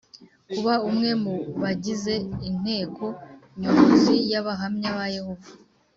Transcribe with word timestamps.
kuba 0.51 0.73
umwe 0.89 1.11
mu 1.23 1.33
bagize 1.61 2.13
Inteko 2.49 3.05
Nyobozi 3.59 4.15
y 4.31 4.35
Abahamya 4.41 4.89
ba 4.97 5.05
Yehova 5.15 5.49